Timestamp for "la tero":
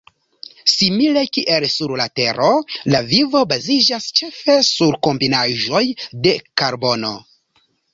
2.01-2.49